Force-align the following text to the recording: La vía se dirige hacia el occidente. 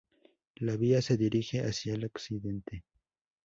La 0.55 0.77
vía 0.77 0.99
se 0.99 1.15
dirige 1.15 1.59
hacia 1.59 1.93
el 1.93 2.05
occidente. 2.05 2.83